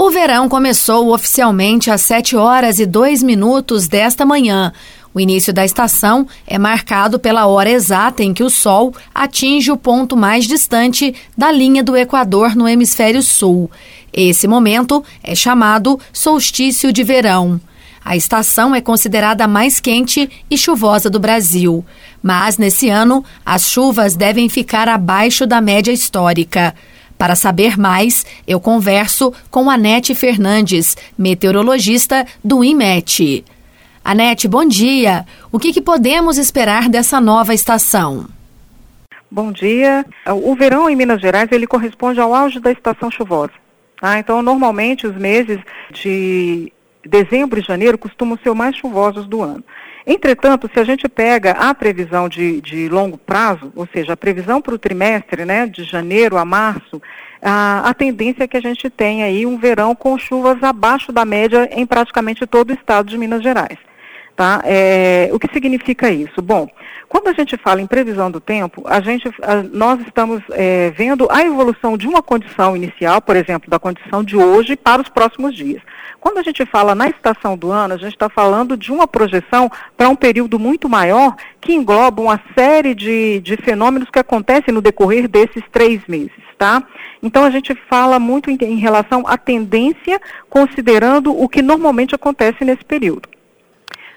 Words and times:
O 0.00 0.10
verão 0.10 0.48
começou 0.48 1.12
oficialmente 1.12 1.90
às 1.90 2.02
7 2.02 2.36
horas 2.36 2.78
e 2.78 2.86
2 2.86 3.20
minutos 3.20 3.88
desta 3.88 4.24
manhã. 4.24 4.72
O 5.12 5.18
início 5.18 5.52
da 5.52 5.64
estação 5.64 6.24
é 6.46 6.56
marcado 6.56 7.18
pela 7.18 7.46
hora 7.46 7.68
exata 7.68 8.22
em 8.22 8.32
que 8.32 8.44
o 8.44 8.48
Sol 8.48 8.94
atinge 9.12 9.72
o 9.72 9.76
ponto 9.76 10.16
mais 10.16 10.44
distante 10.44 11.12
da 11.36 11.50
linha 11.50 11.82
do 11.82 11.96
Equador 11.96 12.54
no 12.54 12.68
hemisfério 12.68 13.20
sul. 13.20 13.68
Esse 14.12 14.46
momento 14.46 15.02
é 15.20 15.34
chamado 15.34 15.98
solstício 16.12 16.92
de 16.92 17.02
verão. 17.02 17.60
A 18.04 18.14
estação 18.14 18.72
é 18.72 18.80
considerada 18.80 19.44
a 19.44 19.48
mais 19.48 19.80
quente 19.80 20.30
e 20.48 20.56
chuvosa 20.56 21.10
do 21.10 21.18
Brasil. 21.18 21.84
Mas, 22.22 22.56
nesse 22.56 22.88
ano, 22.88 23.24
as 23.44 23.68
chuvas 23.68 24.14
devem 24.14 24.48
ficar 24.48 24.88
abaixo 24.88 25.44
da 25.44 25.60
média 25.60 25.90
histórica. 25.90 26.72
Para 27.18 27.34
saber 27.34 27.76
mais, 27.76 28.24
eu 28.46 28.60
converso 28.60 29.34
com 29.50 29.68
Anete 29.68 30.14
Fernandes, 30.14 30.96
meteorologista 31.18 32.24
do 32.44 32.62
IMET. 32.62 33.44
Anete, 34.04 34.46
bom 34.46 34.64
dia. 34.64 35.26
O 35.50 35.58
que, 35.58 35.72
que 35.72 35.82
podemos 35.82 36.38
esperar 36.38 36.88
dessa 36.88 37.20
nova 37.20 37.52
estação? 37.52 38.26
Bom 39.30 39.50
dia. 39.50 40.06
O 40.42 40.54
verão 40.54 40.88
em 40.88 40.96
Minas 40.96 41.20
Gerais 41.20 41.50
ele 41.50 41.66
corresponde 41.66 42.20
ao 42.20 42.32
auge 42.32 42.60
da 42.60 42.70
estação 42.70 43.10
chuvosa. 43.10 43.52
Tá? 44.00 44.18
Então, 44.18 44.40
normalmente, 44.40 45.06
os 45.06 45.16
meses 45.16 45.58
de 45.92 46.72
dezembro 47.08 47.58
e 47.58 47.62
janeiro 47.62 47.98
costumam 47.98 48.38
ser 48.42 48.50
os 48.50 48.56
mais 48.56 48.76
chuvosos 48.76 49.26
do 49.26 49.42
ano. 49.42 49.64
Entretanto, 50.06 50.70
se 50.72 50.80
a 50.80 50.84
gente 50.84 51.08
pega 51.08 51.52
a 51.52 51.74
previsão 51.74 52.28
de, 52.28 52.60
de 52.60 52.88
longo 52.88 53.18
prazo, 53.18 53.72
ou 53.74 53.86
seja, 53.92 54.12
a 54.12 54.16
previsão 54.16 54.60
para 54.60 54.74
o 54.74 54.78
trimestre, 54.78 55.44
né, 55.44 55.66
de 55.66 55.84
janeiro 55.84 56.36
a 56.36 56.44
março, 56.44 57.02
a, 57.42 57.88
a 57.88 57.94
tendência 57.94 58.44
é 58.44 58.48
que 58.48 58.56
a 58.56 58.60
gente 58.60 58.88
tenha 58.88 59.26
aí 59.26 59.44
um 59.44 59.58
verão 59.58 59.94
com 59.94 60.18
chuvas 60.18 60.62
abaixo 60.62 61.12
da 61.12 61.24
média 61.24 61.68
em 61.72 61.86
praticamente 61.86 62.46
todo 62.46 62.70
o 62.70 62.74
estado 62.74 63.10
de 63.10 63.18
Minas 63.18 63.42
Gerais. 63.42 63.78
Tá? 64.38 64.62
É, 64.64 65.30
o 65.32 65.38
que 65.40 65.52
significa 65.52 66.08
isso? 66.08 66.40
Bom, 66.40 66.68
quando 67.08 67.26
a 67.26 67.32
gente 67.32 67.56
fala 67.56 67.80
em 67.80 67.88
previsão 67.88 68.30
do 68.30 68.40
tempo, 68.40 68.84
a 68.86 69.00
gente, 69.00 69.28
a, 69.42 69.64
nós 69.64 70.00
estamos 70.02 70.40
é, 70.52 70.90
vendo 70.90 71.26
a 71.28 71.42
evolução 71.42 71.98
de 71.98 72.06
uma 72.06 72.22
condição 72.22 72.76
inicial, 72.76 73.20
por 73.20 73.34
exemplo, 73.34 73.68
da 73.68 73.80
condição 73.80 74.22
de 74.22 74.36
hoje 74.36 74.76
para 74.76 75.02
os 75.02 75.08
próximos 75.08 75.56
dias. 75.56 75.82
Quando 76.20 76.38
a 76.38 76.44
gente 76.44 76.64
fala 76.66 76.94
na 76.94 77.08
estação 77.08 77.56
do 77.56 77.72
ano, 77.72 77.94
a 77.94 77.96
gente 77.96 78.12
está 78.12 78.28
falando 78.28 78.76
de 78.76 78.92
uma 78.92 79.08
projeção 79.08 79.68
para 79.96 80.08
um 80.08 80.14
período 80.14 80.56
muito 80.56 80.88
maior 80.88 81.34
que 81.60 81.74
engloba 81.74 82.22
uma 82.22 82.40
série 82.56 82.94
de, 82.94 83.40
de 83.40 83.56
fenômenos 83.56 84.08
que 84.08 84.20
acontecem 84.20 84.72
no 84.72 84.80
decorrer 84.80 85.26
desses 85.26 85.64
três 85.72 86.00
meses. 86.06 86.30
Tá? 86.56 86.80
Então 87.20 87.42
a 87.42 87.50
gente 87.50 87.74
fala 87.90 88.20
muito 88.20 88.52
em, 88.52 88.58
em 88.62 88.76
relação 88.76 89.24
à 89.26 89.36
tendência, 89.36 90.20
considerando 90.48 91.36
o 91.36 91.48
que 91.48 91.60
normalmente 91.60 92.14
acontece 92.14 92.64
nesse 92.64 92.84
período. 92.84 93.28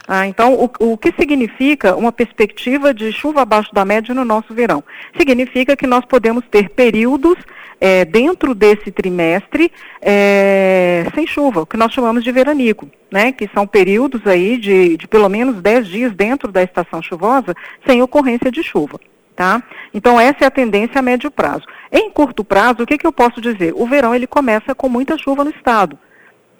Ah, 0.08 0.28
então, 0.28 0.56
o, 0.56 0.92
o, 0.92 0.98
que 0.98 1.14
significa 1.18 1.96
uma 1.96 2.12
perspectiva 2.12 2.94
de 2.94 3.12
chuva 3.12 3.42
abaixo 3.42 3.74
da 3.74 3.86
média 3.86 4.14
no 4.14 4.26
nosso 4.26 4.54
verão? 4.54 4.84
Significa 5.16 5.76
que 5.76 5.86
nós 5.86 6.04
podemos 6.06 6.44
ter 6.50 6.70
períodos 6.70 7.38
é, 7.80 8.04
dentro 8.06 8.54
desse 8.54 8.92
trimestre 8.92 9.72
é, 10.02 11.06
sem 11.16 11.26
chuva, 11.26 11.62
o 11.62 11.66
que 11.66 11.78
nós 11.78 11.92
chamamos 11.94 12.24
de 12.24 12.32
veranico, 12.32 12.90
né? 13.12 13.32
Que 13.32 13.50
são 13.54 13.66
períodos 13.66 14.26
aí 14.28 14.58
de, 14.58 14.98
de 14.98 15.08
pelo 15.08 15.30
menos 15.30 15.62
10 15.62 15.88
dias 15.88 16.14
dentro 16.14 16.52
da 16.52 16.62
estação 16.62 17.02
chuvosa 17.02 17.56
sem 17.88 18.02
ocorrência 18.02 18.52
de 18.52 18.64
chuva. 18.64 19.00
Tá? 19.36 19.64
Então 19.94 20.20
essa 20.20 20.44
é 20.44 20.46
a 20.46 20.52
tendência 20.52 21.00
a 21.00 21.02
médio 21.02 21.32
prazo. 21.32 21.66
Em 21.92 22.12
curto 22.12 22.44
prazo, 22.44 22.84
o 22.84 22.86
que, 22.86 22.98
que 22.98 23.08
eu 23.08 23.12
posso 23.12 23.42
dizer? 23.42 23.74
O 23.76 23.88
verão 23.88 24.14
ele 24.14 24.28
começa 24.28 24.76
com 24.76 24.88
muita 24.88 25.18
chuva 25.18 25.44
no 25.44 25.50
estado. 25.50 25.98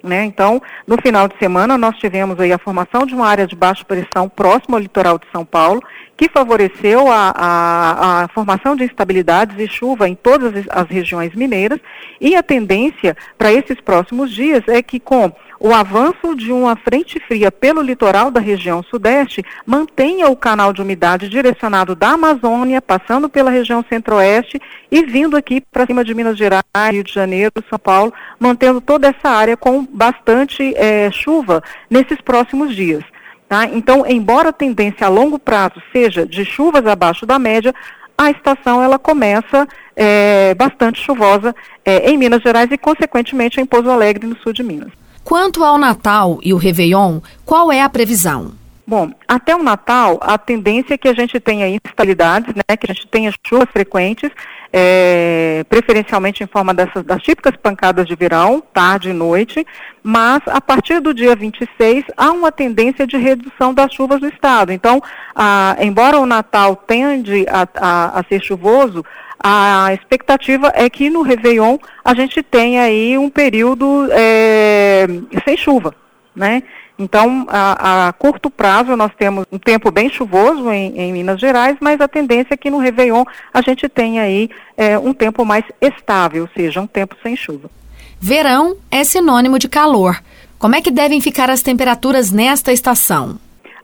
Né? 0.02 0.24
Então, 0.24 0.60
no 0.84 1.00
final 1.00 1.28
de 1.28 1.38
semana, 1.38 1.78
nós 1.78 1.96
tivemos 1.96 2.38
aí 2.40 2.52
a 2.52 2.58
formação 2.58 3.06
de 3.06 3.14
uma 3.14 3.28
área 3.28 3.46
de 3.46 3.54
baixa 3.54 3.84
pressão 3.84 4.28
próxima 4.28 4.76
ao 4.76 4.80
litoral 4.80 5.16
de 5.16 5.26
São 5.30 5.44
Paulo, 5.44 5.80
que 6.16 6.28
favoreceu 6.28 7.08
a, 7.08 7.32
a, 7.34 8.24
a 8.24 8.28
formação 8.28 8.74
de 8.74 8.84
instabilidades 8.84 9.56
e 9.58 9.68
chuva 9.68 10.08
em 10.08 10.14
todas 10.16 10.66
as 10.68 10.88
regiões 10.88 11.34
mineiras. 11.34 11.78
E 12.20 12.34
a 12.34 12.42
tendência 12.42 13.16
para 13.38 13.52
esses 13.52 13.80
próximos 13.80 14.32
dias 14.32 14.62
é 14.66 14.82
que, 14.82 14.98
com 14.98 15.32
o 15.64 15.72
avanço 15.72 16.34
de 16.34 16.50
uma 16.50 16.74
frente 16.74 17.20
fria 17.20 17.52
pelo 17.52 17.80
litoral 17.80 18.32
da 18.32 18.40
região 18.40 18.82
sudeste 18.82 19.44
mantenha 19.64 20.28
o 20.28 20.34
canal 20.34 20.72
de 20.72 20.82
umidade 20.82 21.28
direcionado 21.28 21.94
da 21.94 22.10
Amazônia, 22.10 22.82
passando 22.82 23.28
pela 23.28 23.48
região 23.48 23.84
centro-oeste 23.88 24.60
e 24.90 25.06
vindo 25.06 25.36
aqui 25.36 25.60
para 25.60 25.86
cima 25.86 26.04
de 26.04 26.12
Minas 26.14 26.36
Gerais, 26.36 26.64
Rio 26.90 27.04
de 27.04 27.12
Janeiro, 27.12 27.52
São 27.70 27.78
Paulo, 27.78 28.12
mantendo 28.40 28.80
toda 28.80 29.06
essa 29.06 29.28
área 29.28 29.56
com 29.56 29.86
bastante 29.86 30.74
é, 30.76 31.08
chuva 31.12 31.62
nesses 31.88 32.20
próximos 32.20 32.74
dias. 32.74 33.04
Tá? 33.48 33.64
Então, 33.66 34.04
embora 34.04 34.48
a 34.48 34.52
tendência 34.52 35.06
a 35.06 35.10
longo 35.10 35.38
prazo 35.38 35.80
seja 35.92 36.26
de 36.26 36.44
chuvas 36.44 36.84
abaixo 36.84 37.24
da 37.24 37.38
média, 37.38 37.72
a 38.18 38.32
estação 38.32 38.82
ela 38.82 38.98
começa 38.98 39.68
é, 39.94 40.56
bastante 40.56 41.00
chuvosa 41.00 41.54
é, 41.84 42.10
em 42.10 42.18
Minas 42.18 42.42
Gerais 42.42 42.68
e, 42.72 42.76
consequentemente, 42.76 43.60
em 43.60 43.66
Pouso 43.66 43.88
Alegre, 43.88 44.26
no 44.26 44.36
sul 44.38 44.52
de 44.52 44.64
Minas. 44.64 45.01
Quanto 45.24 45.64
ao 45.64 45.78
Natal 45.78 46.38
e 46.42 46.52
o 46.52 46.56
Réveillon, 46.56 47.20
qual 47.44 47.70
é 47.70 47.80
a 47.80 47.88
previsão? 47.88 48.52
Bom, 48.84 49.12
até 49.28 49.54
o 49.54 49.62
Natal, 49.62 50.18
a 50.20 50.36
tendência 50.36 50.94
é 50.94 50.98
que 50.98 51.08
a 51.08 51.14
gente 51.14 51.38
tenha 51.38 51.68
instabilidades, 51.68 52.52
né, 52.54 52.76
que 52.76 52.90
a 52.90 52.92
gente 52.92 53.06
tenha 53.06 53.32
chuvas 53.46 53.68
frequentes, 53.72 54.28
é, 54.72 55.64
preferencialmente 55.68 56.42
em 56.42 56.46
forma 56.46 56.74
dessas 56.74 57.04
das 57.04 57.22
típicas 57.22 57.54
pancadas 57.56 58.06
de 58.06 58.16
verão, 58.16 58.62
tarde 58.72 59.10
e 59.10 59.12
noite, 59.12 59.64
mas 60.02 60.42
a 60.46 60.60
partir 60.60 61.00
do 61.00 61.14
dia 61.14 61.36
26 61.36 62.04
há 62.16 62.32
uma 62.32 62.50
tendência 62.50 63.06
de 63.06 63.16
redução 63.16 63.72
das 63.72 63.92
chuvas 63.92 64.20
no 64.20 64.28
estado. 64.28 64.72
Então, 64.72 65.00
a, 65.34 65.76
embora 65.80 66.18
o 66.18 66.26
Natal 66.26 66.74
tende 66.74 67.46
a, 67.48 67.68
a, 67.76 68.20
a 68.20 68.24
ser 68.24 68.42
chuvoso, 68.42 69.04
a 69.42 69.92
expectativa 69.92 70.72
é 70.74 70.88
que 70.88 71.10
no 71.10 71.22
Réveillon 71.22 71.76
a 72.04 72.14
gente 72.14 72.42
tenha 72.42 72.82
aí 72.82 73.18
um 73.18 73.28
período 73.28 74.08
é, 74.12 75.06
sem 75.44 75.56
chuva, 75.56 75.94
né? 76.34 76.62
Então, 76.98 77.46
a, 77.48 78.08
a, 78.08 78.12
curto 78.12 78.48
prazo, 78.50 78.94
nós 78.96 79.10
temos 79.18 79.44
um 79.50 79.58
tempo 79.58 79.90
bem 79.90 80.08
chuvoso 80.08 80.70
em, 80.70 80.96
em, 80.96 81.12
Minas 81.12 81.40
Gerais, 81.40 81.76
mas 81.80 82.00
a 82.00 82.06
tendência 82.06 82.54
é 82.54 82.56
que 82.56 82.70
no 82.70 82.78
Réveillon 82.78 83.24
a 83.52 83.60
gente 83.60 83.88
tenha 83.88 84.22
aí 84.22 84.48
é, 84.76 84.96
um 84.98 85.12
tempo 85.12 85.44
mais 85.44 85.64
estável, 85.80 86.42
ou 86.42 86.50
seja, 86.54 86.80
um 86.80 86.86
tempo 86.86 87.16
sem 87.22 87.34
chuva. 87.34 87.70
Verão 88.20 88.76
é 88.90 89.02
sinônimo 89.02 89.58
de 89.58 89.68
calor. 89.68 90.22
Como 90.58 90.76
é 90.76 90.80
que 90.80 90.92
devem 90.92 91.20
ficar 91.20 91.50
as 91.50 91.60
temperaturas 91.60 92.30
nesta 92.30 92.72
estação? 92.72 93.36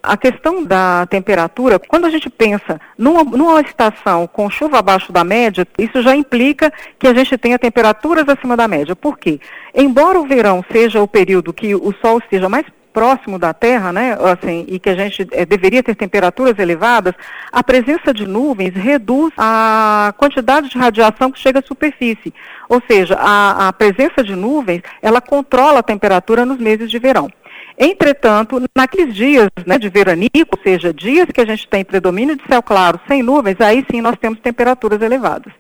A 0.03 0.17
questão 0.17 0.65
da 0.65 1.07
temperatura, 1.07 1.79
quando 1.79 2.07
a 2.07 2.11
gente 2.11 2.31
pensa 2.31 2.81
numa, 2.97 3.25
numa, 3.25 3.61
estação 3.61 4.27
com 4.27 4.51
chuva 4.51 4.79
abaixo 4.79 5.13
da 5.13 5.25
média, 5.25 5.67
isso 5.79 6.03
já 6.03 6.15
implica 6.15 6.73
que 6.99 7.07
a 7.07 7.15
gente 7.15 7.37
tenha 7.37 7.59
temperaturas 7.59 8.29
acima 8.29 8.57
da 8.57 8.69
média. 8.69 8.95
Por 8.95 9.19
quê? 9.19 9.41
Embora 9.75 10.21
o 10.21 10.27
verão 10.27 10.65
seja 10.71 11.03
o 11.03 11.09
período 11.09 11.53
que 11.53 11.75
o 11.75 11.93
sol 12.01 12.19
esteja 12.19 12.49
mais 12.49 12.67
próximo 12.99 13.39
da 13.39 13.55
Terra, 13.55 13.93
né, 13.93 14.19
assim, 14.21 14.65
e 14.67 14.79
que 14.79 14.91
a 14.91 14.95
gente 14.97 15.25
é, 15.31 15.47
deveria 15.47 15.85
ter 15.85 15.95
temperaturas 15.95 16.59
elevadas, 16.59 17.15
a 17.53 17.63
presença 17.63 18.13
de 18.13 18.27
nuvens 18.27 18.75
reduz 18.75 19.33
a 19.37 20.13
quantidade 20.19 20.69
de 20.69 20.77
radiação 20.77 21.31
que 21.31 21.39
chega 21.39 21.61
à 21.61 21.63
superfície. 21.63 22.35
Ou 22.69 22.83
seja, 22.91 23.17
a, 23.21 23.69
a 23.69 23.73
presença 23.73 24.25
de 24.25 24.35
nuvens, 24.35 24.83
ela 25.01 25.21
controla 25.21 25.79
a 25.79 25.83
temperatura 25.83 26.45
nos 26.45 26.59
meses 26.59 26.91
de 26.91 26.99
verão. 26.99 27.31
Entretanto, 27.79 28.61
naqueles 28.77 29.15
dias 29.15 29.49
né, 29.65 29.79
de 29.79 29.89
veranico, 29.89 30.57
ou 30.57 30.63
seja, 30.63 30.93
dias 30.93 31.27
que 31.33 31.41
a 31.41 31.47
gente 31.47 31.69
tem 31.69 31.85
predomínio 31.85 32.37
de 32.37 32.43
céu 32.49 32.63
claro 32.63 33.01
sem 33.07 33.23
nuvens, 33.23 33.61
aí 33.61 33.85
sim 33.91 34.01
nós 34.01 34.17
temos 34.21 34.41
temperaturas 34.41 35.01
elevadas. 35.01 35.53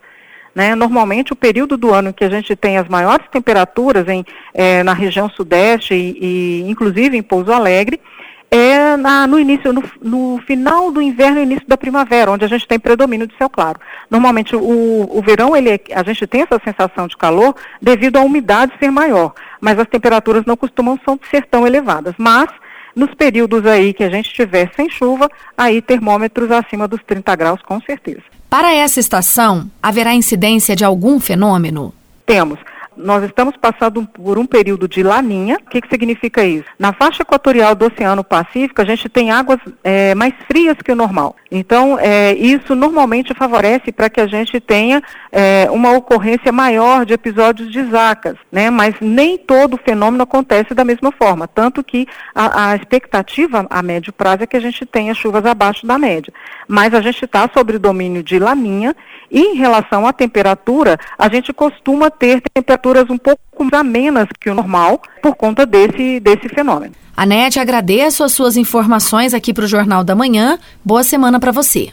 Né? 0.54 0.74
Normalmente, 0.74 1.32
o 1.32 1.36
período 1.36 1.76
do 1.76 1.94
ano 1.94 2.12
que 2.12 2.24
a 2.24 2.30
gente 2.30 2.56
tem 2.56 2.76
as 2.76 2.88
maiores 2.88 3.26
temperaturas 3.30 4.08
em, 4.08 4.24
é, 4.52 4.82
na 4.82 4.92
região 4.92 5.28
sudeste 5.30 5.94
e, 5.94 6.18
e, 6.20 6.70
inclusive 6.70 7.16
em 7.16 7.22
Pouso 7.22 7.52
Alegre, 7.52 8.00
é 8.50 8.96
na, 8.96 9.26
no 9.26 9.38
início, 9.38 9.72
no, 9.72 9.82
no, 10.00 10.40
final 10.46 10.90
do 10.90 11.02
inverno 11.02 11.40
e 11.40 11.42
início 11.42 11.66
da 11.68 11.76
primavera, 11.76 12.30
onde 12.30 12.44
a 12.44 12.48
gente 12.48 12.66
tem 12.66 12.78
predomínio 12.78 13.26
de 13.26 13.36
céu 13.36 13.50
claro. 13.50 13.78
Normalmente 14.10 14.56
o, 14.56 15.08
o 15.10 15.22
verão, 15.22 15.56
ele 15.56 15.70
é, 15.70 15.80
a 15.94 16.02
gente 16.02 16.26
tem 16.26 16.42
essa 16.42 16.60
sensação 16.64 17.06
de 17.06 17.16
calor 17.16 17.54
devido 17.80 18.16
à 18.16 18.22
umidade 18.22 18.72
ser 18.78 18.90
maior, 18.90 19.34
mas 19.60 19.78
as 19.78 19.86
temperaturas 19.86 20.44
não 20.46 20.56
costumam 20.56 20.98
ser 21.30 21.44
tão 21.46 21.66
elevadas. 21.66 22.14
Mas 22.16 22.48
nos 22.96 23.14
períodos 23.14 23.64
aí 23.66 23.92
que 23.92 24.02
a 24.02 24.10
gente 24.10 24.32
tiver 24.32 24.70
sem 24.74 24.88
chuva, 24.88 25.30
aí 25.56 25.80
termômetros 25.82 26.50
acima 26.50 26.88
dos 26.88 27.02
30 27.04 27.36
graus, 27.36 27.62
com 27.62 27.80
certeza. 27.80 28.22
Para 28.48 28.72
essa 28.72 28.98
estação, 28.98 29.70
haverá 29.82 30.14
incidência 30.14 30.74
de 30.74 30.84
algum 30.84 31.20
fenômeno? 31.20 31.94
Temos. 32.24 32.58
Nós 32.98 33.24
estamos 33.24 33.56
passando 33.56 34.04
por 34.06 34.38
um 34.38 34.44
período 34.44 34.88
de 34.88 35.02
laninha. 35.02 35.56
O 35.56 35.70
que, 35.70 35.80
que 35.80 35.88
significa 35.88 36.44
isso? 36.44 36.66
Na 36.78 36.92
faixa 36.92 37.22
equatorial 37.22 37.74
do 37.74 37.86
Oceano 37.86 38.24
Pacífico, 38.24 38.82
a 38.82 38.84
gente 38.84 39.08
tem 39.08 39.30
águas 39.30 39.58
é, 39.82 40.14
mais 40.14 40.34
frias 40.46 40.76
que 40.84 40.92
o 40.92 40.96
normal. 40.96 41.36
Então, 41.50 41.98
é, 41.98 42.34
isso 42.34 42.74
normalmente 42.74 43.32
favorece 43.32 43.90
para 43.90 44.10
que 44.10 44.20
a 44.20 44.26
gente 44.26 44.60
tenha 44.60 45.02
é, 45.32 45.68
uma 45.70 45.92
ocorrência 45.92 46.52
maior 46.52 47.06
de 47.06 47.14
episódios 47.14 47.70
de 47.70 47.82
zacas, 47.84 48.36
né? 48.52 48.68
Mas 48.68 48.94
nem 49.00 49.38
todo 49.38 49.78
fenômeno 49.82 50.24
acontece 50.24 50.74
da 50.74 50.84
mesma 50.84 51.10
forma, 51.10 51.48
tanto 51.48 51.82
que 51.82 52.06
a, 52.34 52.70
a 52.70 52.76
expectativa 52.76 53.66
a 53.70 53.82
médio 53.82 54.12
prazo 54.12 54.42
é 54.42 54.46
que 54.46 54.56
a 54.56 54.60
gente 54.60 54.84
tenha 54.84 55.14
chuvas 55.14 55.46
abaixo 55.46 55.86
da 55.86 55.98
média. 55.98 56.32
Mas 56.66 56.92
a 56.92 57.00
gente 57.00 57.24
está 57.24 57.48
sobre 57.54 57.76
o 57.76 57.80
domínio 57.80 58.22
de 58.22 58.38
laninha 58.38 58.94
e 59.30 59.40
em 59.40 59.54
relação 59.54 60.06
à 60.06 60.12
temperatura, 60.12 60.98
a 61.18 61.28
gente 61.28 61.52
costuma 61.52 62.10
ter 62.10 62.42
temperaturas 62.88 63.10
um 63.10 63.18
pouco 63.18 63.38
amenas 63.72 64.28
que 64.40 64.48
o 64.48 64.54
normal 64.54 65.00
por 65.22 65.34
conta 65.34 65.66
desse, 65.66 66.20
desse 66.20 66.48
fenômeno. 66.48 66.94
Anete, 67.16 67.58
agradeço 67.58 68.22
as 68.22 68.32
suas 68.32 68.56
informações 68.56 69.34
aqui 69.34 69.52
para 69.52 69.64
o 69.64 69.68
Jornal 69.68 70.04
da 70.04 70.14
Manhã. 70.14 70.58
Boa 70.84 71.02
semana 71.02 71.40
para 71.40 71.52
você. 71.52 71.90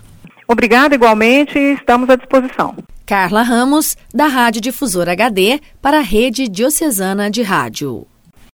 Obrigada 0.47 0.93
igualmente 0.93 1.57
estamos 1.57 2.09
à 2.09 2.15
disposição. 2.15 2.75
Carla 3.05 3.41
Ramos, 3.41 3.97
da 4.13 4.27
Rádio 4.27 4.61
Difusora 4.61 5.11
HD, 5.11 5.59
para 5.81 5.97
a 5.97 6.01
Rede 6.01 6.47
Diocesana 6.47 7.29
de 7.29 7.41
Rádio. 7.41 8.07